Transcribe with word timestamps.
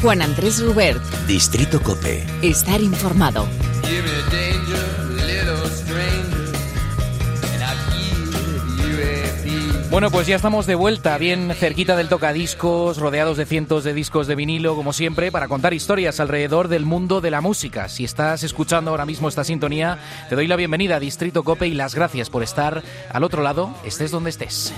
Juan 0.00 0.22
Andrés 0.22 0.62
Rubert. 0.62 1.02
Distrito 1.26 1.82
Cope. 1.82 2.24
Estar 2.42 2.80
informado. 2.80 3.48
Bueno, 9.90 10.10
pues 10.10 10.28
ya 10.28 10.36
estamos 10.36 10.66
de 10.66 10.76
vuelta, 10.76 11.18
bien 11.18 11.52
cerquita 11.54 11.96
del 11.96 12.08
tocadiscos, 12.08 12.98
rodeados 12.98 13.36
de 13.36 13.46
cientos 13.46 13.82
de 13.82 13.94
discos 13.94 14.28
de 14.28 14.36
vinilo, 14.36 14.76
como 14.76 14.92
siempre, 14.92 15.32
para 15.32 15.48
contar 15.48 15.74
historias 15.74 16.20
alrededor 16.20 16.68
del 16.68 16.84
mundo 16.84 17.20
de 17.20 17.32
la 17.32 17.40
música. 17.40 17.88
Si 17.88 18.04
estás 18.04 18.44
escuchando 18.44 18.92
ahora 18.92 19.06
mismo 19.06 19.28
esta 19.28 19.42
sintonía, 19.42 19.98
te 20.28 20.36
doy 20.36 20.46
la 20.46 20.56
bienvenida 20.56 20.96
a 20.96 21.00
Distrito 21.00 21.42
Cope 21.42 21.66
y 21.66 21.74
las 21.74 21.96
gracias 21.96 22.30
por 22.30 22.44
estar 22.44 22.84
al 23.10 23.24
otro 23.24 23.42
lado, 23.42 23.74
estés 23.82 24.12
donde 24.12 24.30
estés. 24.30 24.72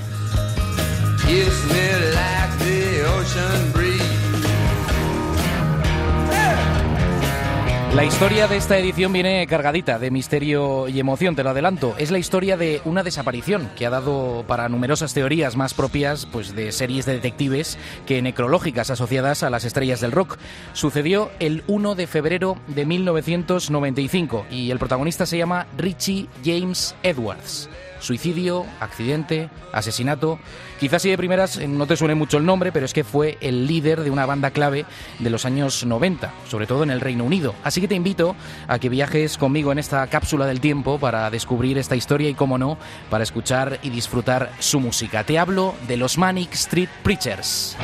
La 7.94 8.04
historia 8.04 8.46
de 8.46 8.56
esta 8.56 8.78
edición 8.78 9.12
viene 9.12 9.44
cargadita 9.48 9.98
de 9.98 10.12
misterio 10.12 10.86
y 10.86 11.00
emoción, 11.00 11.34
te 11.34 11.42
lo 11.42 11.50
adelanto. 11.50 11.96
Es 11.98 12.12
la 12.12 12.20
historia 12.20 12.56
de 12.56 12.80
una 12.84 13.02
desaparición 13.02 13.68
que 13.76 13.84
ha 13.84 13.90
dado 13.90 14.44
para 14.46 14.68
numerosas 14.68 15.12
teorías 15.12 15.56
más 15.56 15.74
propias 15.74 16.24
pues, 16.26 16.54
de 16.54 16.70
series 16.70 17.04
de 17.04 17.14
detectives 17.14 17.78
que 18.06 18.22
necrológicas 18.22 18.90
asociadas 18.90 19.42
a 19.42 19.50
las 19.50 19.64
estrellas 19.64 20.00
del 20.00 20.12
rock. 20.12 20.38
Sucedió 20.72 21.32
el 21.40 21.64
1 21.66 21.96
de 21.96 22.06
febrero 22.06 22.56
de 22.68 22.86
1995 22.86 24.46
y 24.52 24.70
el 24.70 24.78
protagonista 24.78 25.26
se 25.26 25.38
llama 25.38 25.66
Richie 25.76 26.28
James 26.44 26.94
Edwards 27.02 27.68
suicidio, 28.00 28.66
accidente, 28.80 29.48
asesinato. 29.72 30.38
Quizás 30.78 31.02
si 31.02 31.10
de 31.10 31.16
primeras 31.16 31.56
eh, 31.56 31.68
no 31.68 31.86
te 31.86 31.96
suene 31.96 32.14
mucho 32.14 32.38
el 32.38 32.46
nombre, 32.46 32.72
pero 32.72 32.86
es 32.86 32.92
que 32.92 33.04
fue 33.04 33.38
el 33.40 33.66
líder 33.66 34.02
de 34.02 34.10
una 34.10 34.26
banda 34.26 34.50
clave 34.50 34.86
de 35.18 35.30
los 35.30 35.44
años 35.44 35.84
90, 35.84 36.32
sobre 36.48 36.66
todo 36.66 36.82
en 36.82 36.90
el 36.90 37.00
Reino 37.00 37.24
Unido. 37.24 37.54
Así 37.62 37.80
que 37.80 37.88
te 37.88 37.94
invito 37.94 38.34
a 38.66 38.78
que 38.78 38.88
viajes 38.88 39.38
conmigo 39.38 39.72
en 39.72 39.78
esta 39.78 40.06
cápsula 40.08 40.46
del 40.46 40.60
tiempo 40.60 40.98
para 40.98 41.30
descubrir 41.30 41.78
esta 41.78 41.96
historia 41.96 42.28
y, 42.28 42.34
como 42.34 42.58
no, 42.58 42.78
para 43.08 43.24
escuchar 43.24 43.78
y 43.82 43.90
disfrutar 43.90 44.50
su 44.58 44.80
música. 44.80 45.24
Te 45.24 45.38
hablo 45.38 45.74
de 45.86 45.96
los 45.96 46.18
Manic 46.18 46.52
Street 46.54 46.88
Preachers. 47.02 47.76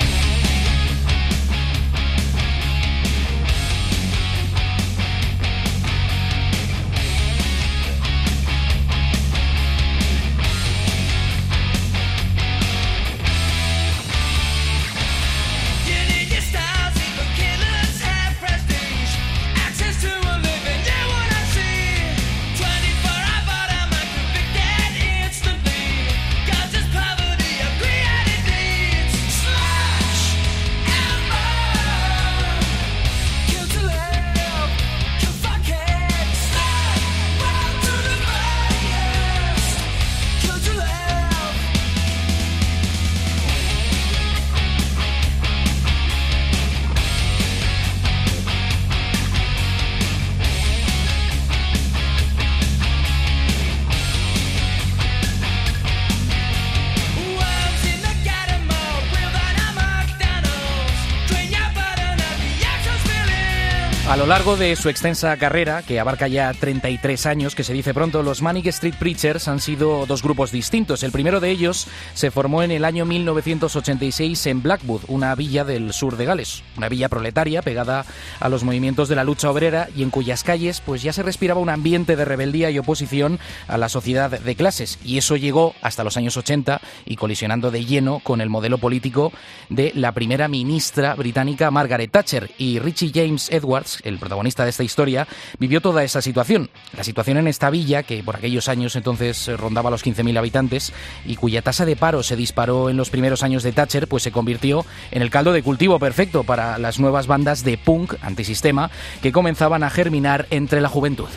Largo 64.28 64.56
de 64.56 64.74
su 64.74 64.88
extensa 64.88 65.36
carrera, 65.36 65.82
que 65.82 66.00
abarca 66.00 66.26
ya 66.26 66.52
33 66.52 67.26
años, 67.26 67.54
que 67.54 67.62
se 67.62 67.72
dice 67.72 67.94
pronto, 67.94 68.24
los 68.24 68.42
Manic 68.42 68.66
Street 68.66 68.94
Preachers 68.98 69.46
han 69.46 69.60
sido 69.60 70.04
dos 70.06 70.22
grupos 70.22 70.50
distintos. 70.50 71.04
El 71.04 71.12
primero 71.12 71.38
de 71.38 71.50
ellos 71.50 71.86
se 72.14 72.32
formó 72.32 72.64
en 72.64 72.72
el 72.72 72.84
año 72.84 73.04
1986 73.04 74.46
en 74.46 74.62
Blackwood, 74.62 75.02
una 75.06 75.34
villa 75.36 75.64
del 75.64 75.92
sur 75.92 76.16
de 76.16 76.24
Gales, 76.24 76.64
una 76.76 76.88
villa 76.88 77.08
proletaria 77.08 77.62
pegada 77.62 78.04
a 78.40 78.48
los 78.48 78.64
movimientos 78.64 79.08
de 79.08 79.14
la 79.14 79.22
lucha 79.22 79.48
obrera 79.48 79.88
y 79.94 80.02
en 80.02 80.10
cuyas 80.10 80.42
calles 80.42 80.80
pues 80.80 81.02
ya 81.02 81.12
se 81.12 81.22
respiraba 81.22 81.60
un 81.60 81.68
ambiente 81.68 82.16
de 82.16 82.24
rebeldía 82.24 82.70
y 82.70 82.80
oposición 82.80 83.38
a 83.68 83.78
la 83.78 83.88
sociedad 83.88 84.30
de 84.40 84.56
clases. 84.56 84.98
Y 85.04 85.18
eso 85.18 85.36
llegó 85.36 85.74
hasta 85.82 86.04
los 86.04 86.16
años 86.16 86.36
80 86.36 86.80
y 87.04 87.14
colisionando 87.14 87.70
de 87.70 87.84
lleno 87.84 88.18
con 88.20 88.40
el 88.40 88.50
modelo 88.50 88.78
político 88.78 89.32
de 89.68 89.92
la 89.94 90.12
primera 90.12 90.48
ministra 90.48 91.14
británica 91.14 91.70
Margaret 91.70 92.10
Thatcher 92.10 92.50
y 92.58 92.80
Richie 92.80 93.12
James 93.14 93.50
Edwards 93.52 94.00
el 94.02 94.15
protagonista 94.18 94.64
de 94.64 94.70
esta 94.70 94.84
historia, 94.84 95.26
vivió 95.58 95.80
toda 95.80 96.04
esa 96.04 96.22
situación. 96.22 96.70
La 96.96 97.04
situación 97.04 97.38
en 97.38 97.48
esta 97.48 97.70
villa, 97.70 98.02
que 98.02 98.22
por 98.22 98.36
aquellos 98.36 98.68
años 98.68 98.96
entonces 98.96 99.48
rondaba 99.58 99.90
los 99.90 100.04
15.000 100.04 100.38
habitantes 100.38 100.92
y 101.24 101.36
cuya 101.36 101.62
tasa 101.62 101.84
de 101.84 101.96
paro 101.96 102.22
se 102.22 102.36
disparó 102.36 102.90
en 102.90 102.96
los 102.96 103.10
primeros 103.10 103.42
años 103.42 103.62
de 103.62 103.72
Thatcher, 103.72 104.08
pues 104.08 104.22
se 104.22 104.32
convirtió 104.32 104.84
en 105.10 105.22
el 105.22 105.30
caldo 105.30 105.52
de 105.52 105.62
cultivo 105.62 105.98
perfecto 105.98 106.44
para 106.44 106.78
las 106.78 106.98
nuevas 106.98 107.26
bandas 107.26 107.64
de 107.64 107.78
punk 107.78 108.14
antisistema 108.22 108.90
que 109.22 109.32
comenzaban 109.32 109.82
a 109.82 109.90
germinar 109.90 110.46
entre 110.50 110.80
la 110.80 110.88
juventud. 110.88 111.28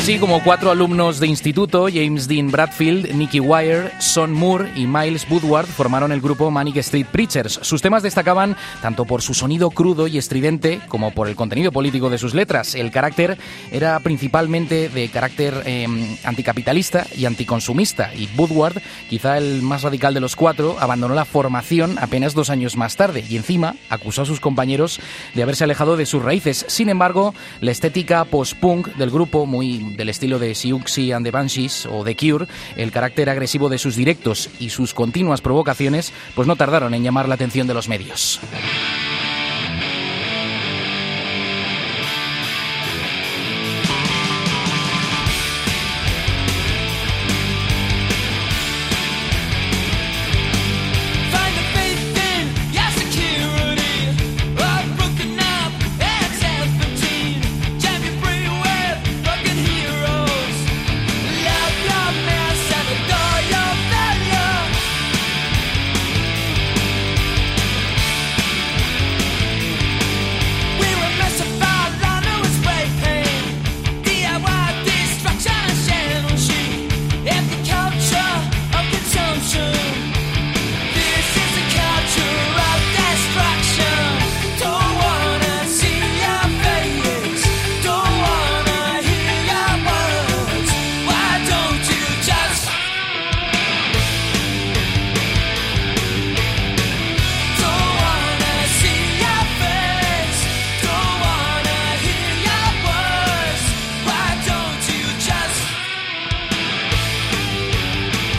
Así 0.00 0.18
como 0.18 0.42
cuatro 0.42 0.70
alumnos 0.70 1.20
de 1.20 1.26
instituto, 1.26 1.86
James 1.92 2.26
Dean 2.26 2.50
Bradfield, 2.50 3.14
Nicky 3.14 3.38
Wire, 3.38 3.92
Son 3.98 4.32
Moore 4.32 4.72
y 4.74 4.86
Miles 4.86 5.26
Woodward, 5.28 5.66
formaron 5.66 6.10
el 6.10 6.22
grupo 6.22 6.50
Manic 6.50 6.78
Street 6.78 7.04
Preachers. 7.12 7.60
Sus 7.62 7.82
temas 7.82 8.02
destacaban 8.02 8.56
tanto 8.80 9.04
por 9.04 9.20
su 9.20 9.34
sonido 9.34 9.68
crudo 9.68 10.06
y 10.06 10.16
estridente 10.16 10.80
como 10.88 11.10
por 11.10 11.28
el 11.28 11.36
contenido 11.36 11.70
político 11.70 12.08
de 12.08 12.16
sus 12.16 12.32
letras. 12.32 12.74
El 12.74 12.90
carácter 12.90 13.36
era 13.70 14.00
principalmente 14.00 14.88
de 14.88 15.10
carácter 15.10 15.62
em, 15.66 16.16
anticapitalista 16.24 17.06
y 17.14 17.26
anticonsumista, 17.26 18.14
y 18.14 18.26
Woodward, 18.38 18.80
quizá 19.10 19.36
el 19.36 19.60
más 19.60 19.82
radical 19.82 20.14
de 20.14 20.20
los 20.20 20.34
cuatro, 20.34 20.78
abandonó 20.80 21.14
la 21.14 21.26
formación 21.26 21.98
apenas 21.98 22.32
dos 22.32 22.48
años 22.48 22.74
más 22.74 22.96
tarde 22.96 23.22
y 23.28 23.36
encima 23.36 23.76
acusó 23.90 24.22
a 24.22 24.26
sus 24.26 24.40
compañeros 24.40 24.98
de 25.34 25.42
haberse 25.42 25.64
alejado 25.64 25.98
de 25.98 26.06
sus 26.06 26.22
raíces. 26.22 26.64
Sin 26.68 26.88
embargo, 26.88 27.34
la 27.60 27.70
estética 27.70 28.24
post-punk 28.24 28.94
del 28.94 29.10
grupo, 29.10 29.44
muy 29.44 29.89
del 29.96 30.08
estilo 30.08 30.38
de 30.38 30.54
Siouxsie 30.54 31.12
and 31.12 31.24
the 31.24 31.30
Banshees 31.30 31.86
o 31.86 32.04
The 32.04 32.16
Cure, 32.16 32.46
el 32.76 32.92
carácter 32.92 33.30
agresivo 33.30 33.68
de 33.68 33.78
sus 33.78 33.96
directos 33.96 34.48
y 34.58 34.70
sus 34.70 34.94
continuas 34.94 35.40
provocaciones, 35.40 36.12
pues 36.34 36.48
no 36.48 36.56
tardaron 36.56 36.94
en 36.94 37.02
llamar 37.02 37.28
la 37.28 37.34
atención 37.34 37.66
de 37.66 37.74
los 37.74 37.88
medios. 37.88 38.40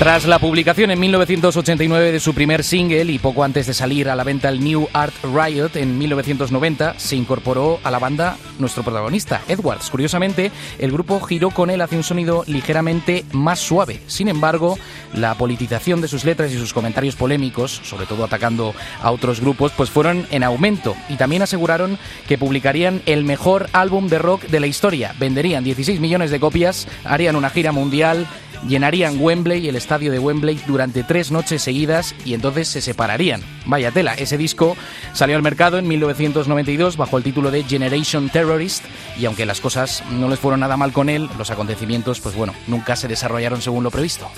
Tras 0.02 0.26
la 0.26 0.40
publicación 0.40 0.90
en 0.90 1.00
1989 1.00 2.12
de 2.12 2.20
su 2.20 2.34
primer 2.34 2.64
single 2.64 3.04
y 3.04 3.20
poco 3.20 3.44
antes 3.44 3.68
de 3.68 3.76
salir 3.76 4.10
a 4.10 4.16
la 4.16 4.24
venta 4.24 4.50
el 4.50 4.64
New 4.64 4.88
Art 4.94 5.14
Riot 5.24 5.76
en 5.76 6.00
1990, 6.00 6.96
se 6.98 7.16
incorporó 7.16 7.80
a 7.84 7.92
la 7.92 8.00
banda 8.00 8.36
nuestro 8.58 8.82
protagonista, 8.82 9.44
Edwards. 9.48 9.92
Curiosamente, 9.92 10.52
el 10.80 10.92
grupo 10.92 11.20
giró 11.20 11.52
con 11.52 11.70
él 11.70 11.82
hacia 11.82 12.00
un 12.00 12.04
sonido 12.04 12.44
ligeramente 12.48 13.26
más 13.32 13.60
suave. 13.60 14.02
Sin 14.08 14.28
embargo, 14.28 14.80
la 15.14 15.36
politización 15.36 16.02
de 16.02 16.08
sus 16.08 16.26
letras 16.26 16.52
y 16.52 16.58
sus 16.58 16.74
comentarios 16.74 17.16
polémicos, 17.16 17.82
sobre 17.84 18.08
todo 18.08 18.24
atacando 18.24 18.74
a 19.04 19.12
otros 19.12 19.40
grupos, 19.40 19.72
pues 19.78 19.92
fueron 19.92 20.26
en 20.32 20.42
aumento 20.42 20.96
y 21.10 21.18
también 21.18 21.44
aseguraron 21.44 22.00
que 22.28 22.40
publicarían 22.40 23.04
el 23.06 23.24
mejor 23.24 23.68
álbum 23.72 24.08
de 24.08 24.18
rock 24.18 24.46
de 24.48 24.62
la 24.62 24.66
historia. 24.66 25.14
Venderían 25.20 25.64
16 25.64 26.00
millones 26.00 26.32
de 26.32 26.40
copias, 26.40 26.88
harían 27.04 27.36
una 27.36 27.52
gira 27.52 27.72
mundial 27.72 28.26
llenarían 28.68 29.20
Wembley, 29.20 29.68
el 29.68 29.76
estadio 29.76 29.91
de 30.00 30.20
Wembley, 30.20 30.62
durante 30.68 31.04
tres 31.04 31.32
noches 31.32 31.62
seguidas 31.62 32.16
y 32.24 32.34
entonces 32.34 32.70
se 32.70 32.82
separarían. 32.82 33.42
Vaya 33.66 33.92
tela, 33.92 34.14
ese 34.14 34.38
disco 34.38 34.78
salió 35.14 35.36
al 35.36 35.42
mercado 35.42 35.78
en 35.78 35.88
1992 35.88 36.96
bajo 36.96 37.18
el 37.18 37.24
título 37.24 37.52
de 37.52 37.64
Generation 37.64 38.30
Terrorist 38.30 38.86
y 39.20 39.26
aunque 39.26 39.46
las 39.46 39.60
cosas 39.60 40.02
no 40.12 40.30
les 40.30 40.40
fueron 40.40 40.62
nada 40.62 40.78
mal 40.78 40.94
con 40.94 41.10
él, 41.10 41.30
los 41.38 41.52
acontecimientos, 41.52 42.22
pues 42.22 42.36
bueno, 42.36 42.54
nunca 42.68 42.96
se 42.96 43.10
desarrollaron 43.10 43.62
según 43.62 43.84
lo 43.84 43.92
previsto. 43.92 44.30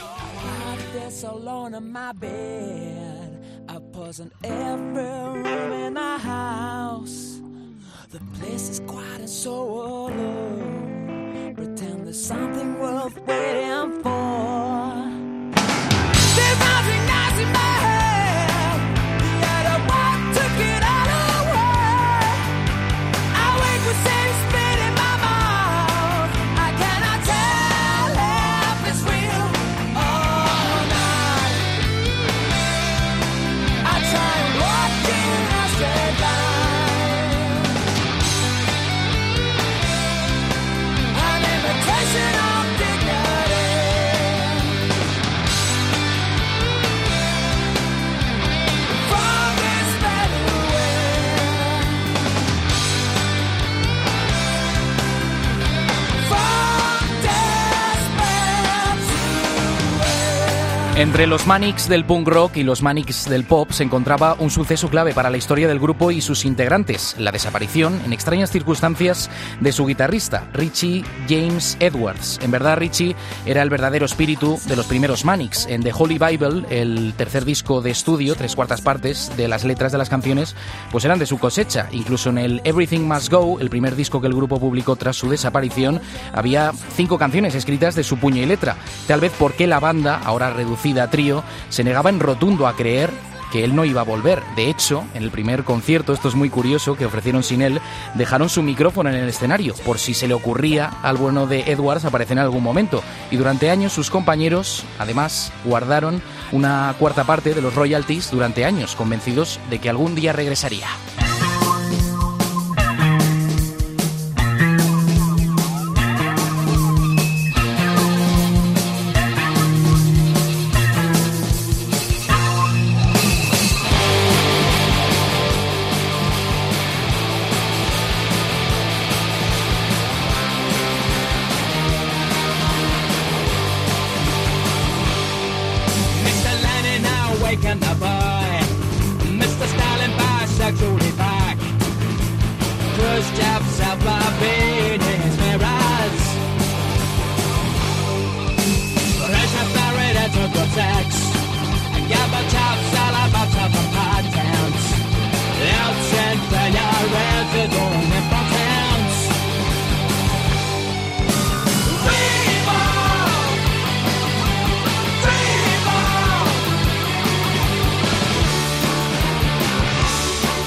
Entre 60.96 61.26
los 61.26 61.48
Manics 61.48 61.90
del 61.90 62.06
punk 62.06 62.28
rock 62.28 62.58
y 62.58 62.62
los 62.62 62.84
Manics 62.84 63.28
del 63.28 63.46
pop 63.46 63.72
se 63.72 63.82
encontraba 63.82 64.36
un 64.38 64.52
suceso 64.52 64.90
clave 64.90 65.16
para 65.16 65.32
la 65.32 65.38
historia 65.38 65.68
del 65.68 65.80
grupo 65.80 66.12
y 66.12 66.22
sus 66.22 66.46
integrantes, 66.46 67.16
la 67.18 67.32
desaparición, 67.32 68.00
en 68.06 68.14
extrañas 68.14 68.52
circunstancias, 68.52 69.32
de 69.60 69.72
su 69.72 69.88
guitarrista, 69.88 70.48
Richie 70.54 71.04
James 71.28 71.78
Edwards. 71.80 72.40
En 72.44 72.52
verdad, 72.52 72.78
Richie 72.78 73.16
era 73.48 73.64
el 73.64 73.72
verdadero 73.72 74.06
espíritu 74.06 74.60
de 74.68 74.76
los 74.76 74.86
primeros 74.86 75.26
Manics. 75.26 75.66
En 75.68 75.82
The 75.82 75.94
Holy 75.98 76.20
Bible, 76.20 76.64
el 76.70 77.16
tercer 77.18 77.44
disco 77.44 77.82
de 77.82 77.90
estudio, 77.90 78.36
tres 78.36 78.56
cuartas 78.56 78.82
partes 78.82 79.36
de 79.36 79.48
las 79.48 79.64
letras 79.64 79.94
de 79.94 79.98
las 79.98 80.10
canciones, 80.10 80.56
pues 80.92 81.06
eran 81.06 81.18
de 81.18 81.26
su 81.26 81.40
cosecha. 81.40 81.88
Incluso 81.92 82.30
en 82.30 82.38
el 82.38 82.62
Everything 82.66 83.02
Must 83.02 83.32
Go, 83.32 83.60
el 83.60 83.72
primer 83.72 83.96
disco 83.96 84.22
que 84.22 84.28
el 84.28 84.36
grupo 84.36 84.60
publicó 84.60 84.96
tras 84.96 85.16
su 85.16 85.28
desaparición, 85.28 86.00
había 86.34 86.72
cinco 86.96 87.18
canciones 87.18 87.56
escritas 87.56 87.96
de 87.96 88.04
su 88.04 88.18
puño 88.18 88.44
y 88.44 88.46
letra. 88.46 88.76
Tal 89.08 89.22
vez 89.22 89.32
porque 89.40 89.66
la 89.66 89.80
banda, 89.80 90.22
ahora 90.24 90.52
reducida 90.52 90.83
a 90.92 91.10
trío, 91.10 91.44
se 91.70 91.84
negaba 91.84 92.10
en 92.10 92.20
rotundo 92.20 92.68
a 92.68 92.76
creer 92.76 93.10
que 93.52 93.64
él 93.64 93.76
no 93.76 93.86
iba 93.86 94.02
a 94.02 94.04
volver. 94.04 94.42
De 94.56 94.70
hecho, 94.70 95.06
en 95.14 95.24
el 95.24 95.32
primer 95.32 95.64
concierto, 95.64 96.12
esto 96.12 96.28
es 96.28 96.36
muy 96.36 96.50
curioso, 96.50 96.96
que 96.96 97.06
ofrecieron 97.06 97.44
sin 97.44 97.62
él, 97.62 97.80
dejaron 98.16 98.50
su 98.50 98.64
micrófono 98.64 99.10
en 99.10 99.16
el 99.16 99.30
escenario, 99.30 99.76
por 99.86 100.00
si 100.00 100.14
se 100.14 100.28
le 100.28 100.34
ocurría 100.34 100.88
al 101.04 101.18
bueno 101.18 101.46
de 101.46 101.72
Edwards 101.72 102.04
aparecer 102.04 102.38
en 102.38 102.44
algún 102.44 102.64
momento. 102.64 103.04
Y 103.32 103.38
durante 103.38 103.70
años 103.70 103.94
sus 103.94 104.10
compañeros, 104.10 104.84
además, 104.98 105.54
guardaron 105.66 106.22
una 106.52 106.96
cuarta 106.98 107.24
parte 107.24 107.54
de 107.54 107.62
los 107.62 107.76
royalties 107.76 108.32
durante 108.32 108.66
años, 108.66 108.96
convencidos 108.96 109.60
de 109.70 109.80
que 109.80 109.90
algún 109.90 110.16
día 110.16 110.34
regresaría. 110.34 110.88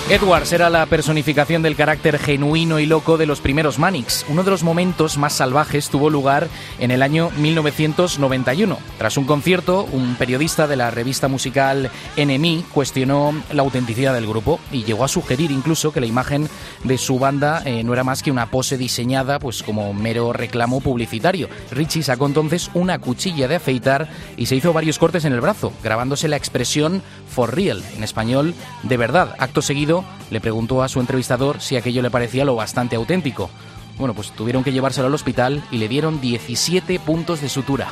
Edwards 0.09 0.53
era 0.53 0.71
la 0.71 0.87
personificación 0.87 1.63
del 1.63 1.75
carácter 1.75 2.21
genuino 2.21 2.79
y 2.79 2.87
loco 2.87 3.17
de 3.17 3.27
los 3.27 3.41
primeros 3.41 3.81
Manics. 3.81 4.25
Uno 4.29 4.45
de 4.45 4.53
los 4.53 4.63
momentos 4.63 5.19
más 5.19 5.33
salvajes 5.33 5.89
tuvo 5.89 6.11
lugar 6.11 6.47
en 6.79 6.93
el 6.93 7.03
año 7.03 7.33
1991. 7.39 8.79
Tras 8.99 9.17
un 9.17 9.25
concierto, 9.25 9.83
un 9.91 10.15
periodista 10.15 10.69
de 10.69 10.77
la 10.77 10.93
revista 10.93 11.27
musical 11.27 11.91
NME 12.17 12.63
cuestionó 12.73 13.35
la 13.51 13.63
autenticidad 13.63 14.15
del 14.15 14.29
grupo 14.29 14.61
y 14.71 14.85
llegó 14.85 15.03
a 15.03 15.09
sugerir 15.09 15.51
incluso 15.51 15.93
que 15.93 16.01
la 16.01 16.07
imagen 16.07 16.49
de 16.85 16.99
su 16.99 17.19
banda 17.19 17.63
eh, 17.65 17.83
no 17.83 17.93
era 17.93 18.05
más 18.05 18.23
que 18.23 18.31
una 18.31 18.49
pose 18.49 18.79
diseñada 18.79 19.41
pues 19.41 19.65
como 19.65 19.93
mero 19.93 20.33
reclamo 20.33 20.81
publicitario. 20.81 21.49
Richie 21.73 22.05
sacó 22.05 22.27
entonces 22.27 22.71
una 22.75 23.01
cuchilla 23.01 23.49
de 23.49 23.57
afeitar 23.57 24.09
y 24.37 24.47
se 24.47 24.55
hizo 24.55 24.73
varios 24.73 25.01
cortes 25.01 25.25
en 25.25 25.33
el 25.33 25.41
brazo, 25.41 25.73
grabándose 25.83 26.29
la 26.29 26.37
expresión 26.37 27.03
for 27.29 27.57
real, 27.57 27.83
en 27.97 28.05
español, 28.05 28.55
de 28.85 28.97
verdad. 28.97 29.35
Acto 29.41 29.63
seguido 29.63 29.96
le 30.31 30.41
preguntó 30.41 30.83
a 30.83 30.89
su 30.89 31.01
entrevistador 31.01 31.61
si 31.61 31.77
aquello 31.77 32.03
le 32.03 32.11
parecía 32.11 32.45
lo 32.45 32.57
bastante 32.57 32.97
auténtico. 32.97 33.51
Bueno, 33.99 34.15
pues 34.15 34.31
tuvieron 34.33 34.65
que 34.65 34.73
llevárselo 34.73 35.07
al 35.07 35.15
hospital 35.15 35.63
y 35.71 35.79
le 35.79 35.89
dieron 35.89 36.21
17 36.21 36.99
puntos 37.01 37.41
de 37.41 37.49
sutura. 37.49 37.89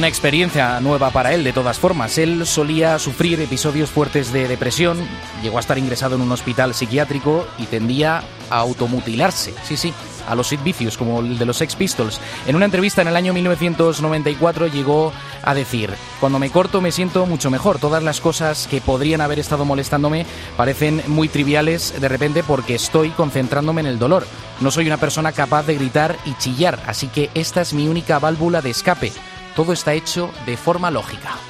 Una 0.00 0.08
experiencia 0.08 0.80
nueva 0.80 1.10
para 1.10 1.34
él, 1.34 1.44
de 1.44 1.52
todas 1.52 1.78
formas. 1.78 2.16
Él 2.16 2.46
solía 2.46 2.98
sufrir 2.98 3.38
episodios 3.38 3.90
fuertes 3.90 4.32
de 4.32 4.48
depresión, 4.48 4.96
llegó 5.42 5.58
a 5.58 5.60
estar 5.60 5.76
ingresado 5.76 6.16
en 6.16 6.22
un 6.22 6.32
hospital 6.32 6.72
psiquiátrico 6.72 7.46
y 7.58 7.66
tendía 7.66 8.22
a 8.48 8.56
automutilarse. 8.60 9.52
Sí, 9.62 9.76
sí, 9.76 9.92
a 10.26 10.34
los 10.34 10.48
Sid 10.48 10.60
Vicious, 10.64 10.96
como 10.96 11.20
el 11.20 11.36
de 11.36 11.44
los 11.44 11.58
Sex 11.58 11.76
Pistols. 11.76 12.18
En 12.46 12.56
una 12.56 12.64
entrevista 12.64 13.02
en 13.02 13.08
el 13.08 13.16
año 13.16 13.34
1994 13.34 14.68
llegó 14.68 15.12
a 15.42 15.52
decir, 15.52 15.90
cuando 16.18 16.38
me 16.38 16.48
corto 16.48 16.80
me 16.80 16.92
siento 16.92 17.26
mucho 17.26 17.50
mejor, 17.50 17.78
todas 17.78 18.02
las 18.02 18.22
cosas 18.22 18.68
que 18.68 18.80
podrían 18.80 19.20
haber 19.20 19.38
estado 19.38 19.66
molestándome 19.66 20.24
parecen 20.56 21.02
muy 21.08 21.28
triviales 21.28 22.00
de 22.00 22.08
repente 22.08 22.42
porque 22.42 22.74
estoy 22.74 23.10
concentrándome 23.10 23.82
en 23.82 23.86
el 23.86 23.98
dolor. 23.98 24.26
No 24.60 24.70
soy 24.70 24.86
una 24.86 24.96
persona 24.96 25.32
capaz 25.32 25.66
de 25.66 25.74
gritar 25.74 26.16
y 26.24 26.32
chillar, 26.38 26.78
así 26.86 27.08
que 27.08 27.28
esta 27.34 27.60
es 27.60 27.74
mi 27.74 27.86
única 27.86 28.18
válvula 28.18 28.62
de 28.62 28.70
escape. 28.70 29.12
Todo 29.54 29.72
está 29.72 29.94
hecho 29.94 30.30
de 30.46 30.56
forma 30.56 30.90
lógica. 30.90 31.49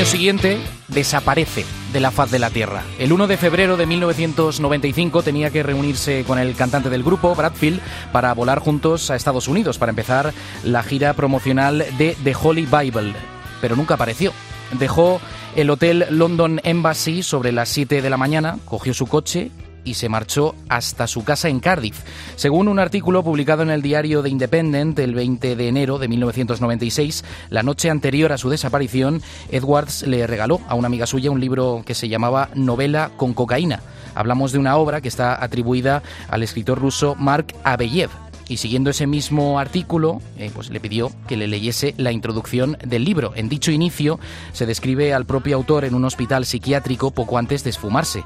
Año 0.00 0.08
siguiente 0.08 0.58
desaparece 0.88 1.66
de 1.92 2.00
la 2.00 2.10
faz 2.10 2.30
de 2.30 2.38
la 2.38 2.48
Tierra. 2.48 2.82
El 2.98 3.12
1 3.12 3.26
de 3.26 3.36
febrero 3.36 3.76
de 3.76 3.84
1995 3.84 5.22
tenía 5.22 5.50
que 5.50 5.62
reunirse 5.62 6.24
con 6.26 6.38
el 6.38 6.56
cantante 6.56 6.88
del 6.88 7.02
grupo, 7.02 7.34
Bradfield, 7.34 7.82
para 8.10 8.32
volar 8.32 8.60
juntos 8.60 9.10
a 9.10 9.16
Estados 9.16 9.46
Unidos 9.46 9.76
para 9.76 9.90
empezar 9.90 10.32
la 10.64 10.82
gira 10.82 11.12
promocional 11.12 11.84
de 11.98 12.16
The 12.24 12.34
Holy 12.34 12.64
Bible, 12.64 13.12
pero 13.60 13.76
nunca 13.76 13.94
apareció. 13.94 14.32
Dejó 14.78 15.20
el 15.54 15.68
hotel 15.68 16.06
London 16.08 16.62
Embassy 16.64 17.22
sobre 17.22 17.52
las 17.52 17.68
7 17.68 18.00
de 18.00 18.08
la 18.08 18.16
mañana, 18.16 18.56
cogió 18.64 18.94
su 18.94 19.06
coche 19.06 19.50
y 19.90 19.94
se 19.94 20.08
marchó 20.08 20.54
hasta 20.68 21.08
su 21.08 21.24
casa 21.24 21.48
en 21.48 21.58
Cardiff. 21.58 21.98
Según 22.36 22.68
un 22.68 22.78
artículo 22.78 23.24
publicado 23.24 23.64
en 23.64 23.70
el 23.70 23.82
diario 23.82 24.22
The 24.22 24.28
Independent 24.28 24.96
el 25.00 25.14
20 25.14 25.56
de 25.56 25.68
enero 25.68 25.98
de 25.98 26.06
1996, 26.06 27.24
la 27.50 27.64
noche 27.64 27.90
anterior 27.90 28.30
a 28.32 28.38
su 28.38 28.50
desaparición, 28.50 29.20
Edwards 29.50 30.06
le 30.06 30.28
regaló 30.28 30.60
a 30.68 30.76
una 30.76 30.86
amiga 30.86 31.06
suya 31.06 31.32
un 31.32 31.40
libro 31.40 31.82
que 31.84 31.94
se 31.94 32.08
llamaba 32.08 32.50
Novela 32.54 33.10
con 33.16 33.34
cocaína. 33.34 33.80
Hablamos 34.14 34.52
de 34.52 34.58
una 34.58 34.76
obra 34.76 35.00
que 35.00 35.08
está 35.08 35.42
atribuida 35.42 36.04
al 36.28 36.44
escritor 36.44 36.78
ruso 36.78 37.16
Mark 37.16 37.52
Abeyev, 37.64 38.10
y 38.48 38.58
siguiendo 38.58 38.90
ese 38.90 39.06
mismo 39.06 39.58
artículo, 39.58 40.20
eh, 40.36 40.50
pues 40.54 40.70
le 40.70 40.80
pidió 40.80 41.10
que 41.28 41.36
le 41.36 41.46
leyese 41.46 41.94
la 41.98 42.12
introducción 42.12 42.76
del 42.84 43.04
libro. 43.04 43.32
En 43.36 43.48
dicho 43.48 43.70
inicio 43.70 44.18
se 44.52 44.66
describe 44.66 45.14
al 45.14 45.24
propio 45.24 45.56
autor 45.56 45.84
en 45.84 45.94
un 45.94 46.04
hospital 46.04 46.44
psiquiátrico 46.44 47.12
poco 47.12 47.38
antes 47.38 47.62
de 47.64 47.70
esfumarse 47.70 48.24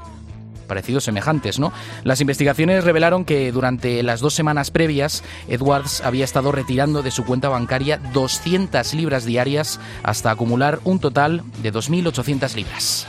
parecidos 0.65 1.03
semejantes, 1.03 1.59
¿no? 1.59 1.71
Las 2.03 2.21
investigaciones 2.21 2.83
revelaron 2.83 3.25
que 3.25 3.51
durante 3.51 4.01
las 4.03 4.19
dos 4.19 4.33
semanas 4.33 4.71
previas, 4.71 5.23
Edwards 5.47 6.01
había 6.01 6.25
estado 6.25 6.51
retirando 6.51 7.01
de 7.01 7.11
su 7.11 7.25
cuenta 7.25 7.49
bancaria 7.49 7.97
200 8.13 8.93
libras 8.93 9.25
diarias 9.25 9.79
hasta 10.03 10.31
acumular 10.31 10.79
un 10.83 10.99
total 10.99 11.43
de 11.61 11.73
2.800 11.73 12.55
libras. 12.55 13.07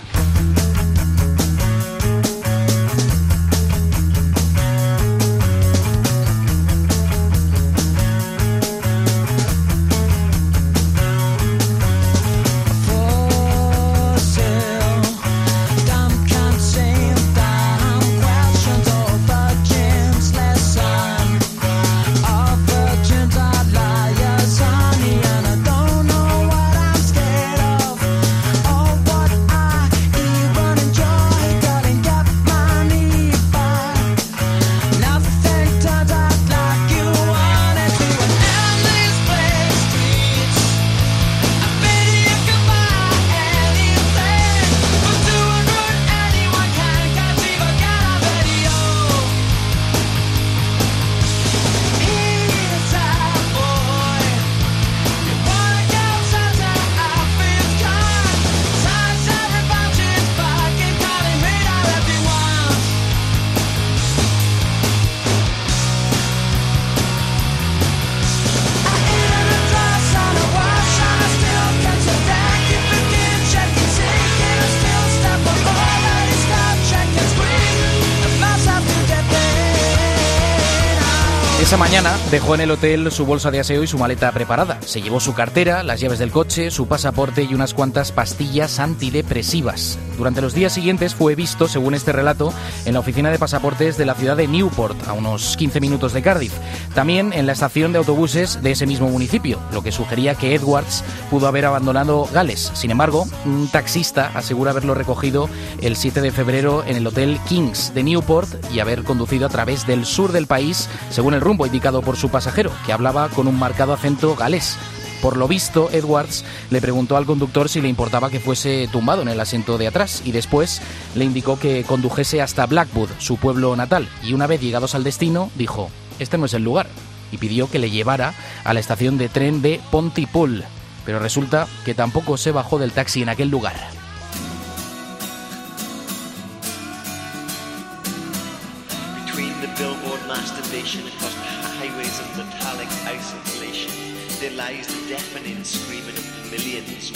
Esa 81.67 81.77
mañana 81.77 82.17
dejó 82.31 82.55
en 82.55 82.61
el 82.61 82.71
hotel 82.71 83.11
su 83.11 83.27
bolsa 83.27 83.51
de 83.51 83.59
aseo 83.59 83.83
y 83.83 83.89
su 83.89 83.99
maleta 83.99 84.31
preparada. 84.31 84.79
Se 84.83 85.03
llevó 85.03 85.19
su 85.19 85.35
cartera, 85.35 85.83
las 85.83 85.99
llaves 85.99 86.21
del 86.21 86.31
coche, 86.31 86.71
su 86.71 86.87
pasaporte 86.87 87.43
y 87.43 87.55
unas 87.55 87.75
cuantas 87.75 88.13
pastillas 88.13 88.79
antidepresivas. 88.79 89.99
Durante 90.17 90.41
los 90.41 90.55
días 90.55 90.73
siguientes 90.73 91.17
fue 91.17 91.35
visto, 91.35 91.67
según 91.67 91.95
este 91.95 92.13
relato, 92.13 92.55
en 92.85 92.95
la 92.95 93.01
oficina 93.01 93.33
de 93.33 93.41
pasaportes 93.41 93.99
de 93.99 94.07
la 94.07 94.15
ciudad 94.15 94.37
de 94.37 94.47
Newport, 94.47 95.09
a 95.09 95.13
unos 95.13 95.57
15 95.57 95.81
minutos 95.81 96.13
de 96.13 96.23
Cardiff. 96.23 96.53
También 96.95 97.33
en 97.33 97.47
la 97.47 97.53
estación 97.53 97.91
de 97.91 97.99
autobuses 97.99 98.63
de 98.63 98.71
ese 98.71 98.87
mismo 98.87 99.09
municipio, 99.09 99.59
lo 99.73 99.83
que 99.83 99.91
sugería 99.91 100.37
que 100.37 100.55
Edwards 100.55 101.03
pudo 101.31 101.49
haber 101.49 101.67
abandonado 101.67 102.29
Gales. 102.33 102.71
Sin 102.75 102.93
embargo, 102.93 103.27
un 103.45 103.69
taxista 103.69 104.31
asegura 104.35 104.71
haberlo 104.71 104.95
recogido 104.95 105.51
el 105.83 105.97
7 105.97 106.21
de 106.21 106.31
febrero 106.31 106.85
en 106.87 106.97
el 106.97 107.07
Hotel 107.09 107.41
Kings 107.49 107.93
de 107.93 108.05
Newport 108.05 108.49
y 108.73 108.79
haber 108.79 109.03
conducido 109.03 109.47
a 109.47 109.51
través 109.51 109.85
del 109.85 110.07
sur 110.07 110.31
del 110.31 110.47
país, 110.47 110.89
según 111.11 111.35
el 111.35 111.41
rumbo 111.41 111.57
indicado 111.67 112.03
por 112.03 112.17
su 112.17 112.31
pasajero, 112.31 112.71
que 112.85 112.93
hablaba 112.93 113.29
con 113.29 113.49
un 113.49 113.59
marcado 113.59 113.93
acento 113.93 114.35
galés. 114.35 114.77
Por 115.23 115.37
lo 115.37 115.49
visto, 115.49 115.89
Edwards 115.93 116.45
le 116.71 116.81
preguntó 116.81 117.17
al 117.17 117.27
conductor 117.27 117.69
si 117.69 117.81
le 117.81 117.89
importaba 117.89 118.31
que 118.31 118.41
fuese 118.41 118.89
tumbado 118.93 119.23
en 119.23 119.29
el 119.29 119.41
asiento 119.41 119.79
de 119.79 119.89
atrás 119.89 120.23
y 120.25 120.33
después 120.33 120.83
le 121.15 121.25
indicó 121.25 121.59
que 121.59 121.85
condujese 121.85 122.43
hasta 122.43 122.67
Blackwood, 122.67 123.09
su 123.19 123.37
pueblo 123.37 123.75
natal, 123.77 124.09
y 124.23 124.35
una 124.35 124.47
vez 124.47 124.61
llegados 124.61 124.95
al 124.95 125.05
destino, 125.05 125.51
dijo, 125.57 125.91
este 126.19 126.39
no 126.39 126.47
es 126.47 126.55
el 126.55 126.65
lugar, 126.65 126.87
y 127.33 127.39
pidió 127.39 127.71
que 127.71 127.79
le 127.79 127.91
llevara 127.91 128.35
a 128.65 128.75
la 128.75 128.81
estación 128.81 129.19
de 129.19 129.29
tren 129.29 129.63
de 129.63 129.81
Pontypool. 129.91 130.65
Pero 131.05 131.19
resulta 131.19 131.67
que 131.85 131.95
tampoco 131.95 132.37
se 132.37 132.53
bajó 132.53 132.79
del 132.79 132.93
taxi 132.93 133.23
en 133.23 133.29
aquel 133.29 133.49
lugar. 133.49 133.75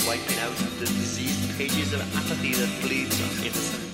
Wiping 0.07 0.39
out 0.39 0.55
the 0.79 0.85
diseased 0.85 1.57
pages 1.57 1.93
of 1.93 2.01
apathy 2.15 2.53
that 2.53 2.81
bleeds 2.81 3.21
our 3.21 3.45
innocence. 3.45 3.90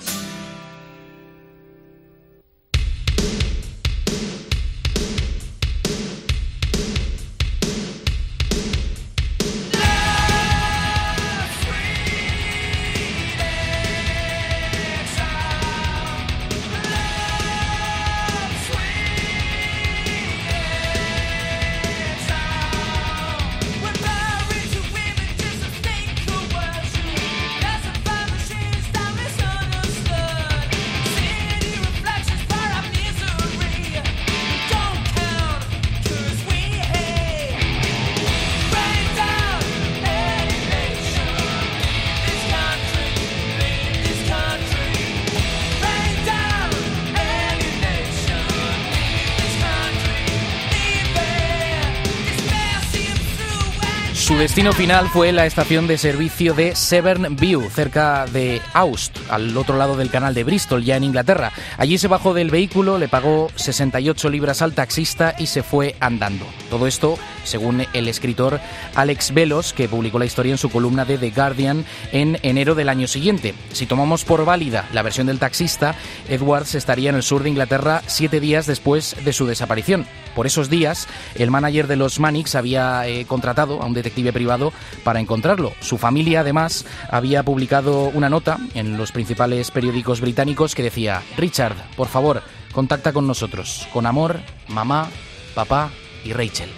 Destino 54.48 54.72
final 54.72 55.10
fue 55.10 55.30
la 55.30 55.44
estación 55.44 55.86
de 55.86 55.98
servicio 55.98 56.54
de 56.54 56.74
Severn 56.74 57.36
View, 57.36 57.68
cerca 57.68 58.24
de 58.24 58.62
Aust, 58.72 59.14
al 59.28 59.54
otro 59.54 59.76
lado 59.76 59.94
del 59.94 60.08
canal 60.08 60.32
de 60.32 60.42
Bristol, 60.42 60.82
ya 60.82 60.96
en 60.96 61.04
Inglaterra. 61.04 61.52
Allí 61.76 61.98
se 61.98 62.08
bajó 62.08 62.32
del 62.32 62.50
vehículo, 62.50 62.96
le 62.96 63.08
pagó 63.08 63.50
68 63.56 64.30
libras 64.30 64.62
al 64.62 64.72
taxista 64.72 65.34
y 65.38 65.48
se 65.48 65.62
fue 65.62 65.96
andando. 66.00 66.46
Todo 66.70 66.86
esto, 66.86 67.18
según 67.48 67.86
el 67.92 68.08
escritor 68.08 68.60
Alex 68.94 69.32
Velos, 69.32 69.72
que 69.72 69.88
publicó 69.88 70.18
la 70.18 70.26
historia 70.26 70.52
en 70.52 70.58
su 70.58 70.70
columna 70.70 71.04
de 71.04 71.18
The 71.18 71.30
Guardian 71.30 71.84
en 72.12 72.38
enero 72.42 72.74
del 72.74 72.88
año 72.88 73.08
siguiente. 73.08 73.54
Si 73.72 73.86
tomamos 73.86 74.24
por 74.24 74.44
válida 74.44 74.88
la 74.92 75.02
versión 75.02 75.26
del 75.26 75.38
taxista, 75.38 75.94
Edwards 76.28 76.74
estaría 76.74 77.10
en 77.10 77.16
el 77.16 77.22
sur 77.22 77.42
de 77.42 77.48
Inglaterra 77.48 78.02
siete 78.06 78.40
días 78.40 78.66
después 78.66 79.16
de 79.24 79.32
su 79.32 79.46
desaparición. 79.46 80.06
Por 80.34 80.46
esos 80.46 80.70
días, 80.70 81.08
el 81.34 81.50
manager 81.50 81.88
de 81.88 81.96
los 81.96 82.20
Mannix 82.20 82.54
había 82.54 83.06
eh, 83.08 83.24
contratado 83.26 83.82
a 83.82 83.86
un 83.86 83.94
detective 83.94 84.32
privado 84.32 84.72
para 85.02 85.20
encontrarlo. 85.20 85.72
Su 85.80 85.98
familia, 85.98 86.40
además, 86.40 86.86
había 87.10 87.42
publicado 87.42 88.04
una 88.14 88.28
nota 88.28 88.58
en 88.74 88.96
los 88.96 89.10
principales 89.10 89.70
periódicos 89.70 90.20
británicos 90.20 90.74
que 90.74 90.84
decía, 90.84 91.22
Richard, 91.36 91.74
por 91.96 92.08
favor, 92.08 92.42
contacta 92.72 93.12
con 93.12 93.26
nosotros. 93.26 93.88
Con 93.92 94.06
amor, 94.06 94.40
mamá, 94.68 95.08
papá 95.54 95.90
y 96.24 96.32
Rachel. 96.32 96.70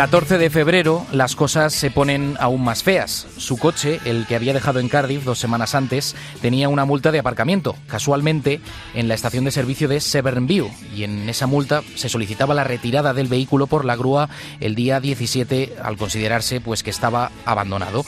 14 0.00 0.38
de 0.38 0.48
febrero 0.48 1.06
las 1.12 1.36
cosas 1.36 1.74
se 1.74 1.90
ponen 1.90 2.34
aún 2.40 2.64
más 2.64 2.82
feas. 2.82 3.26
Su 3.36 3.58
coche, 3.58 4.00
el 4.06 4.26
que 4.26 4.34
había 4.34 4.54
dejado 4.54 4.80
en 4.80 4.88
Cardiff 4.88 5.24
dos 5.24 5.38
semanas 5.38 5.74
antes, 5.74 6.16
tenía 6.40 6.70
una 6.70 6.86
multa 6.86 7.12
de 7.12 7.18
aparcamiento, 7.18 7.76
casualmente 7.86 8.62
en 8.94 9.08
la 9.08 9.14
estación 9.14 9.44
de 9.44 9.50
servicio 9.50 9.88
de 9.88 10.00
Severn 10.00 10.46
View, 10.46 10.70
y 10.96 11.04
en 11.04 11.28
esa 11.28 11.46
multa 11.46 11.82
se 11.96 12.08
solicitaba 12.08 12.54
la 12.54 12.64
retirada 12.64 13.12
del 13.12 13.28
vehículo 13.28 13.66
por 13.66 13.84
la 13.84 13.94
grúa 13.94 14.30
el 14.60 14.74
día 14.74 15.00
17 15.00 15.74
al 15.82 15.98
considerarse 15.98 16.62
pues 16.62 16.82
que 16.82 16.88
estaba 16.88 17.30
abandonado. 17.44 18.06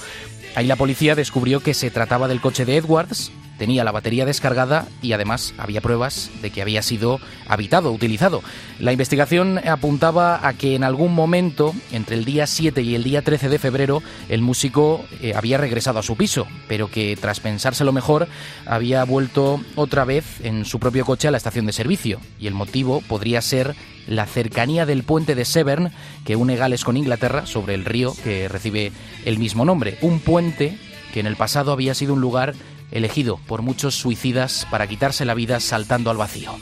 Ahí 0.55 0.67
la 0.67 0.77
policía 0.77 1.15
descubrió 1.15 1.61
que 1.61 1.75
se 1.75 1.91
trataba 1.91 2.27
del 2.27 2.41
coche 2.41 2.65
de 2.65 2.79
Edwards, 2.79 3.33
tenía 3.63 3.85
la 3.85 3.93
batería 3.93 4.27
descargada 4.27 4.89
y 5.03 5.13
además 5.13 5.55
había 5.57 5.81
pruebas 5.81 6.33
de 6.43 6.51
que 6.51 6.63
había 6.63 6.83
sido 6.83 7.21
habitado, 7.47 7.93
utilizado. 7.93 8.43
La 8.81 8.91
investigación 8.91 9.61
apuntaba 9.65 10.45
a 10.45 10.55
que 10.55 10.75
en 10.75 10.83
algún 10.83 11.15
momento, 11.15 11.73
entre 11.93 12.17
el 12.17 12.25
día 12.25 12.49
7 12.49 12.83
y 12.83 12.97
el 12.97 13.05
día 13.05 13.23
13 13.23 13.49
de 13.49 13.61
febrero, 13.61 14.03
el 14.29 14.43
músico 14.43 15.05
eh, 15.21 15.35
había 15.37 15.59
regresado 15.59 16.01
a 16.01 16.03
su 16.03 16.17
piso, 16.17 16.49
pero 16.67 16.91
que 16.91 17.17
tras 17.21 17.39
pensárselo 17.39 17.93
mejor, 17.93 18.27
había 18.67 19.05
vuelto 19.05 19.61
otra 19.77 20.05
vez 20.05 20.41
en 20.43 20.65
su 20.65 20.81
propio 20.81 21.05
coche 21.05 21.29
a 21.29 21.31
la 21.31 21.37
estación 21.37 21.67
de 21.67 21.73
servicio. 21.73 22.19
Y 22.41 22.49
el 22.49 22.55
motivo 22.55 23.01
podría 23.03 23.41
ser 23.43 23.77
la 24.09 24.27
cercanía 24.27 24.87
del 24.87 25.05
puente 25.05 25.37
de 25.37 25.45
Severn 25.45 25.93
que 26.25 26.35
une 26.35 26.57
Gales 26.57 26.83
con 26.83 26.97
Inglaterra 26.97 27.47
sobre 27.47 27.75
el 27.75 27.85
río 27.85 28.13
que 28.25 28.49
recibe 28.49 28.91
el 29.25 29.39
mismo 29.39 29.65
nombre. 29.65 29.99
Un 30.01 30.19
puente 30.19 30.77
que 31.13 31.21
en 31.21 31.27
el 31.27 31.37
pasado 31.37 31.71
había 31.71 31.95
sido 31.95 32.15
un 32.15 32.21
lugar 32.21 32.55
elegido 32.93 33.39
por 33.47 33.63
muchos 33.63 33.95
suicidas 33.95 34.67
para 34.71 34.87
quitarse 34.87 35.25
la 35.25 35.35
vida 35.35 35.59
saltando 35.61 36.11
al 36.11 36.17
vacío. 36.17 36.53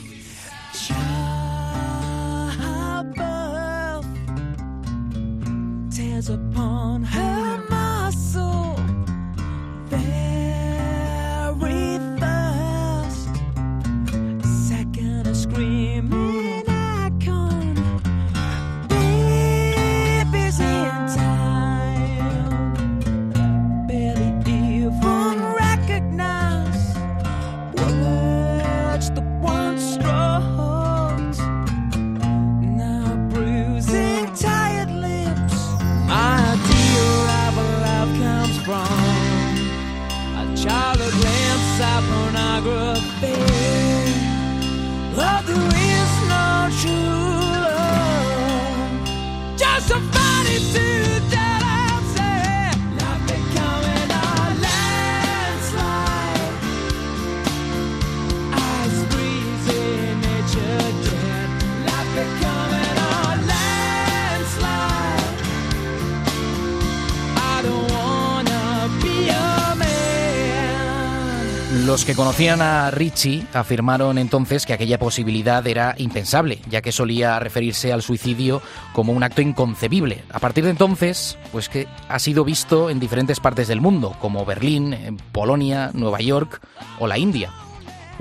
Que 72.11 72.17
conocían 72.17 72.61
a 72.61 72.91
Richie 72.91 73.45
afirmaron 73.53 74.17
entonces 74.17 74.65
que 74.65 74.73
aquella 74.73 74.99
posibilidad 74.99 75.65
era 75.65 75.95
impensable, 75.97 76.59
ya 76.69 76.81
que 76.81 76.91
solía 76.91 77.39
referirse 77.39 77.93
al 77.93 78.01
suicidio 78.01 78.61
como 78.91 79.13
un 79.13 79.23
acto 79.23 79.41
inconcebible. 79.41 80.21
A 80.29 80.39
partir 80.39 80.65
de 80.65 80.71
entonces, 80.71 81.37
pues 81.53 81.69
que 81.69 81.87
ha 82.09 82.19
sido 82.19 82.43
visto 82.43 82.89
en 82.89 82.99
diferentes 82.99 83.39
partes 83.39 83.69
del 83.69 83.79
mundo, 83.79 84.13
como 84.19 84.43
Berlín, 84.43 85.21
Polonia, 85.31 85.91
Nueva 85.93 86.19
York 86.19 86.59
o 86.99 87.07
la 87.07 87.17
India 87.17 87.49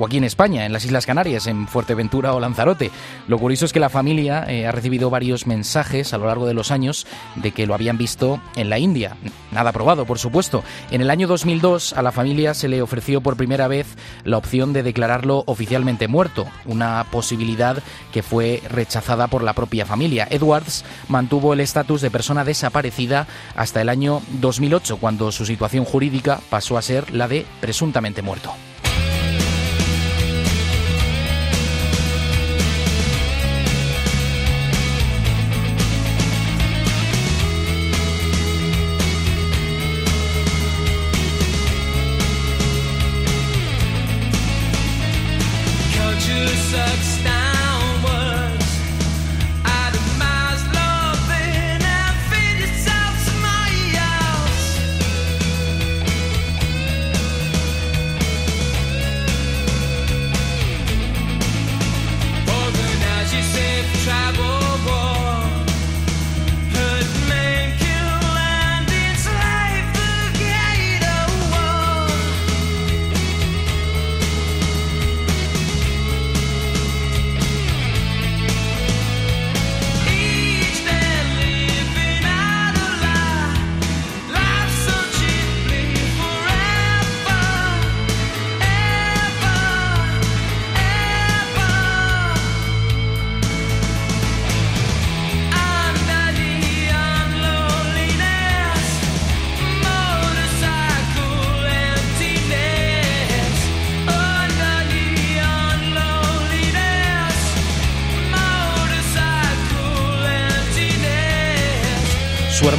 o 0.00 0.06
aquí 0.06 0.16
en 0.16 0.24
España, 0.24 0.64
en 0.64 0.72
las 0.72 0.86
Islas 0.86 1.04
Canarias, 1.04 1.46
en 1.46 1.68
Fuerteventura 1.68 2.32
o 2.32 2.40
Lanzarote. 2.40 2.90
Lo 3.28 3.38
curioso 3.38 3.66
es 3.66 3.72
que 3.72 3.80
la 3.80 3.90
familia 3.90 4.44
eh, 4.48 4.66
ha 4.66 4.72
recibido 4.72 5.10
varios 5.10 5.46
mensajes 5.46 6.14
a 6.14 6.18
lo 6.18 6.26
largo 6.26 6.46
de 6.46 6.54
los 6.54 6.70
años 6.70 7.06
de 7.36 7.52
que 7.52 7.66
lo 7.66 7.74
habían 7.74 7.98
visto 7.98 8.40
en 8.56 8.70
la 8.70 8.78
India. 8.78 9.16
Nada 9.52 9.72
probado, 9.72 10.06
por 10.06 10.18
supuesto. 10.18 10.64
En 10.90 11.02
el 11.02 11.10
año 11.10 11.28
2002 11.28 11.92
a 11.92 12.02
la 12.02 12.12
familia 12.12 12.54
se 12.54 12.68
le 12.68 12.80
ofreció 12.80 13.20
por 13.20 13.36
primera 13.36 13.68
vez 13.68 13.96
la 14.24 14.38
opción 14.38 14.72
de 14.72 14.82
declararlo 14.82 15.44
oficialmente 15.46 16.08
muerto, 16.08 16.46
una 16.64 17.04
posibilidad 17.10 17.82
que 18.10 18.22
fue 18.22 18.62
rechazada 18.70 19.26
por 19.26 19.42
la 19.42 19.52
propia 19.52 19.84
familia. 19.84 20.26
Edwards 20.30 20.82
mantuvo 21.08 21.52
el 21.52 21.60
estatus 21.60 22.00
de 22.00 22.10
persona 22.10 22.44
desaparecida 22.44 23.26
hasta 23.54 23.82
el 23.82 23.90
año 23.90 24.22
2008, 24.40 24.96
cuando 24.96 25.30
su 25.30 25.44
situación 25.44 25.84
jurídica 25.84 26.40
pasó 26.48 26.78
a 26.78 26.82
ser 26.82 27.12
la 27.12 27.28
de 27.28 27.44
presuntamente 27.60 28.22
muerto. 28.22 28.54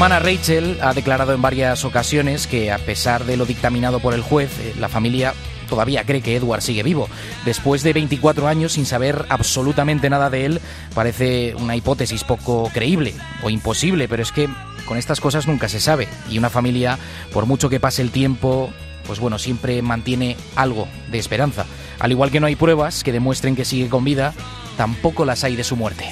Hermana 0.06 0.18
Rachel 0.18 0.80
ha 0.82 0.96
declarado 0.96 1.32
en 1.32 1.44
varias 1.44 1.86
ocasiones 1.86 2.48
que 2.48 2.72
a 2.72 2.80
pesar 2.80 3.24
de 3.26 3.38
lo 3.38 3.46
dictaminado 3.46 4.00
por 4.00 4.16
el 4.16 4.24
juez, 4.24 4.50
eh, 4.60 4.74
la 4.80 4.90
familia 4.90 5.36
todavía 5.70 6.04
cree 6.06 6.24
que 6.24 6.36
Edward 6.36 6.64
sigue 6.64 6.82
vivo. 6.82 7.08
Después 7.46 7.84
de 7.84 7.94
24 7.94 8.48
años 8.48 8.74
sin 8.74 8.88
saber 8.88 9.28
absolutamente 9.30 10.10
nada 10.10 10.32
de 10.32 10.46
él, 10.46 10.62
parece 10.96 11.54
una 11.54 11.76
hipótesis 11.76 12.24
poco 12.24 12.72
creíble 12.74 13.14
o 13.44 13.52
imposible, 13.52 14.08
pero 14.08 14.24
es 14.24 14.32
que 14.32 14.50
con 14.88 14.98
estas 14.98 15.22
cosas 15.22 15.46
nunca 15.46 15.70
se 15.70 15.80
sabe. 15.80 16.08
Y 16.32 16.40
una 16.40 16.50
familia, 16.50 16.98
por 17.32 17.46
mucho 17.46 17.70
que 17.70 17.80
pase 17.80 18.02
el 18.02 18.10
tiempo, 18.10 18.74
pues 19.06 19.20
bueno, 19.20 19.38
siempre 19.38 19.84
mantiene 19.84 20.36
algo 20.56 20.88
de 21.12 21.20
esperanza. 21.20 21.68
Al 22.00 22.10
igual 22.10 22.32
que 22.32 22.40
no 22.40 22.48
hay 22.48 22.56
pruebas 22.56 23.04
que 23.04 23.12
demuestren 23.12 23.56
que 23.56 23.66
sigue 23.66 23.88
con 23.88 24.04
vida, 24.04 24.34
tampoco 24.78 25.26
las 25.26 25.44
hay 25.44 25.56
de 25.56 25.64
su 25.64 25.76
muerte. 25.76 26.12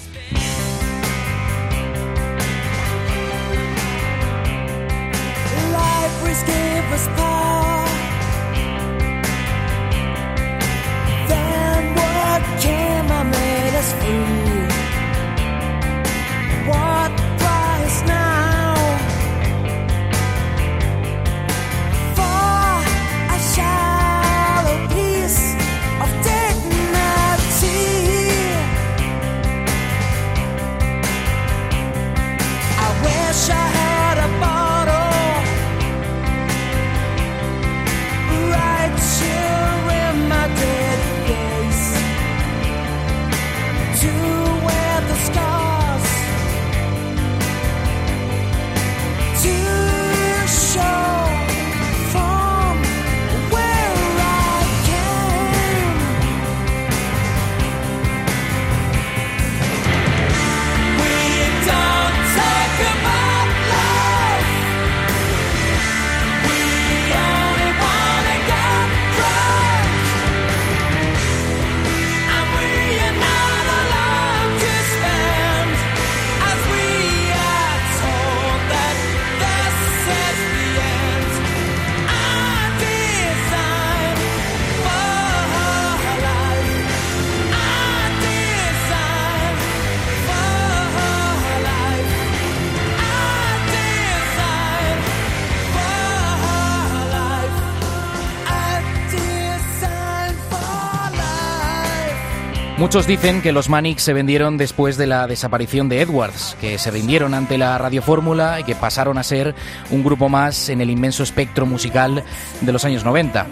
Muchos 102.80 103.06
dicen 103.06 103.42
que 103.42 103.52
los 103.52 103.68
Manics 103.68 104.04
se 104.04 104.13
vendieron 104.13 104.58
después 104.58 104.96
de 104.96 105.06
la 105.06 105.28
desaparición 105.28 105.89
de 105.89 106.00
Edwards, 106.00 106.56
que 106.62 106.78
se 106.78 106.89
rindieron 106.89 107.34
ante 107.34 107.58
la 107.58 107.78
radiofórmula 107.78 108.62
y 108.62 108.63
que 108.63 108.74
pasaron 108.74 109.18
a 109.18 109.24
ser 109.24 109.54
un 109.92 110.02
grupo 110.02 110.30
más 110.30 110.70
en 110.70 110.80
el 110.80 110.89
inmenso 110.89 111.22
espectro 111.22 111.65
musical 111.65 112.24
de 112.62 112.72
los 112.72 112.86
años 112.86 113.04
90. 113.04 113.48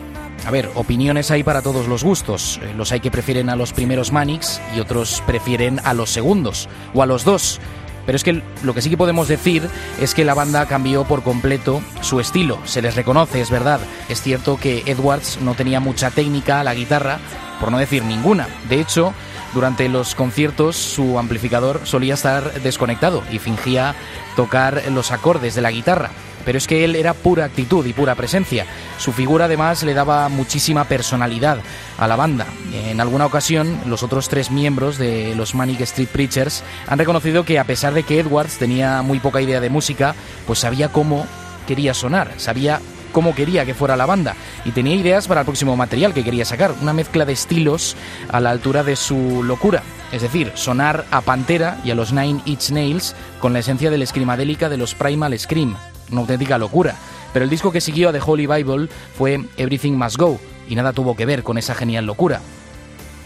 A 0.46 0.52
ver, 0.52 0.70
opiniones 0.76 1.30
hay 1.30 1.44
para 1.44 1.62
todos 1.62 1.90
los 1.90 2.06
gustos. 2.06 2.58
Eh, 2.63 2.74
los 2.78 2.94
hay 2.94 3.02
que 3.02 3.12
prefieren 3.12 3.50
a 3.50 3.58
los 3.58 3.74
primeros 3.74 4.13
Manics 4.13 4.62
y 4.74 4.80
otros 4.80 5.22
prefieren 5.28 5.82
a 5.84 5.94
los 5.94 6.10
segundos, 6.10 6.70
o 6.94 7.04
a 7.04 7.06
los 7.06 7.26
dos. 7.26 7.60
Pero 8.08 8.15
es 8.15 8.24
que 8.24 8.41
lo 8.63 8.74
que 8.74 8.82
sí 8.82 8.89
que 8.89 8.98
podemos 8.98 9.28
decir 9.28 9.70
es 10.00 10.15
que 10.15 10.26
la 10.26 10.34
banda 10.34 10.65
cambió 10.65 11.04
por 11.04 11.22
completo 11.22 11.82
su 12.02 12.20
estilo. 12.22 12.58
Se 12.65 12.82
les 12.82 12.96
reconoce, 12.96 13.41
es 13.41 13.52
verdad. 13.52 13.82
Es 14.10 14.22
cierto 14.22 14.58
que 14.58 14.82
Edwards 14.86 15.39
no 15.41 15.54
tenía 15.54 15.82
mucha 15.82 16.10
técnica 16.10 16.62
a 16.62 16.63
la 16.63 16.74
guitarra, 16.74 17.20
por 17.60 17.70
no 17.70 17.78
decir 17.78 18.04
ninguna. 18.04 18.48
De 18.70 18.80
hecho, 18.80 19.13
durante 19.54 19.89
los 19.89 20.15
conciertos 20.15 20.78
su 20.78 21.20
amplificador 21.20 21.82
solía 21.84 22.13
estar 22.13 22.62
desconectado 22.62 23.24
y 23.30 23.39
fingía 23.39 23.93
tocar 24.38 24.82
los 24.91 25.12
acordes 25.12 25.54
de 25.54 25.62
la 25.62 25.72
guitarra. 25.72 26.12
Pero 26.48 26.60
es 26.60 26.66
que 26.66 26.86
él 26.86 26.96
era 26.96 27.14
pura 27.14 27.44
actitud 27.44 27.86
y 27.86 27.92
pura 27.92 28.16
presencia. 28.16 28.66
Su 28.98 29.12
figura 29.12 29.46
además 29.46 29.84
le 29.84 29.94
daba 29.94 30.30
muchísima 30.30 30.86
personalidad 30.86 31.58
a 31.98 32.08
la 32.08 32.16
banda. 32.16 32.48
En 32.72 33.02
alguna 33.02 33.26
ocasión, 33.26 33.78
los 33.86 34.02
otros 34.02 34.30
tres 34.30 34.50
miembros 34.50 34.98
de 34.98 35.36
los 35.36 35.56
Manic 35.56 35.82
Street 35.82 36.08
Preachers 36.08 36.64
han 36.88 37.00
reconocido 37.00 37.44
que 37.44 37.60
a 37.60 37.66
pesar 37.66 37.94
de 37.94 38.04
que 38.04 38.22
Edwards 38.22 38.60
tenía 38.60 39.02
muy 39.02 39.20
poca 39.20 39.42
idea 39.42 39.60
de 39.60 39.70
música, 39.70 40.16
pues 40.46 40.60
sabía 40.60 40.88
cómo 40.88 41.28
quería 41.68 41.94
sonar, 41.94 42.32
sabía 42.38 42.80
cómo 43.12 43.36
quería 43.36 43.66
que 43.66 43.74
fuera 43.74 43.98
la 43.98 44.06
banda 44.06 44.34
y 44.64 44.72
tenía 44.72 44.96
ideas 44.96 45.28
para 45.28 45.42
el 45.42 45.46
próximo 45.46 45.76
material 45.76 46.14
que 46.14 46.24
quería 46.24 46.46
sacar, 46.46 46.74
una 46.82 46.94
mezcla 46.94 47.26
de 47.26 47.34
estilos 47.34 47.98
a 48.30 48.40
la 48.40 48.52
altura 48.52 48.84
de 48.84 48.96
su 48.96 49.44
locura, 49.44 49.84
es 50.14 50.22
decir, 50.22 50.54
sonar 50.56 51.04
a 51.12 51.20
Pantera 51.20 51.82
y 51.84 51.92
a 51.92 51.96
los 51.96 52.14
Nine 52.14 52.42
Inch 52.46 52.70
Nails 52.70 53.18
con 53.42 53.52
la 53.52 53.60
esencia 53.60 53.92
del 53.92 54.08
screamadélica 54.08 54.70
de 54.70 54.78
los 54.78 54.96
Primal 54.96 55.38
Scream, 55.38 55.76
una 56.12 56.22
auténtica 56.22 56.58
locura. 56.58 56.96
Pero 57.34 57.43
el 57.43 57.50
disco 57.50 57.72
que 57.72 57.82
siguió 57.82 58.10
a 58.10 58.13
The 58.13 58.22
Holy 58.26 58.48
Bible 58.48 58.89
fue 59.17 59.46
Everything 59.58 59.93
Must 59.93 60.17
Go 60.17 60.39
y 60.70 60.76
nada 60.76 60.93
tuvo 60.93 61.15
que 61.15 61.26
ver 61.26 61.43
con 61.43 61.58
esa 61.58 61.76
genial 61.76 62.06
locura. 62.06 62.41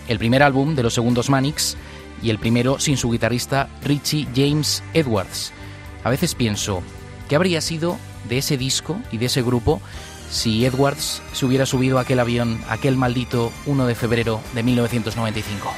El 0.07 0.19
primer 0.19 0.43
álbum 0.43 0.75
de 0.75 0.83
los 0.83 0.93
segundos 0.93 1.29
Manics 1.29 1.77
y 2.21 2.29
el 2.29 2.39
primero 2.39 2.79
sin 2.79 2.97
su 2.97 3.11
guitarrista 3.11 3.69
Richie 3.83 4.27
James 4.35 4.83
Edwards. 4.93 5.53
A 6.03 6.09
veces 6.09 6.35
pienso, 6.35 6.81
¿qué 7.29 7.35
habría 7.35 7.61
sido 7.61 7.97
de 8.27 8.37
ese 8.37 8.57
disco 8.57 8.99
y 9.11 9.17
de 9.17 9.27
ese 9.27 9.41
grupo 9.41 9.81
si 10.31 10.65
Edwards 10.65 11.21
se 11.33 11.45
hubiera 11.45 11.65
subido 11.65 11.97
a 11.97 12.01
aquel 12.01 12.19
avión 12.19 12.59
aquel 12.69 12.95
maldito 12.95 13.51
1 13.65 13.85
de 13.85 13.95
febrero 13.95 14.39
de 14.53 14.63
1995. 14.63 15.73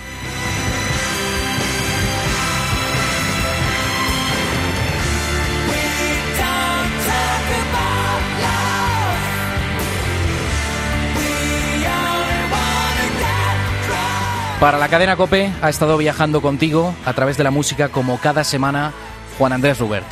Para 14.63 14.77
la 14.77 14.87
cadena 14.87 15.17
Cope 15.17 15.51
ha 15.61 15.69
estado 15.69 15.97
viajando 15.97 16.41
contigo 16.41 16.95
a 17.03 17.11
través 17.11 17.35
de 17.35 17.43
la 17.43 17.51
música 17.51 17.89
como 17.89 18.17
cada 18.21 18.45
semana 18.45 18.93
Juan 19.37 19.51
Andrés 19.51 19.77
Rubert. 19.77 20.07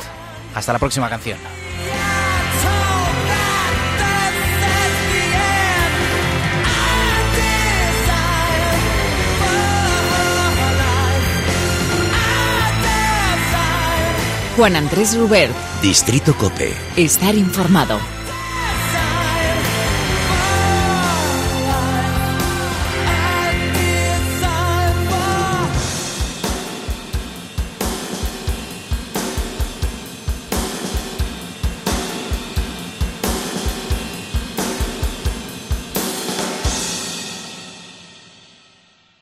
Hasta 0.54 0.74
la 0.74 0.78
próxima 0.78 1.08
canción. 1.08 1.38
Juan 14.54 14.76
Andrés 14.76 15.16
Rubert. 15.16 15.54
Distrito 15.80 16.36
Cope. 16.36 16.74
Estar 16.98 17.34
informado. 17.34 17.98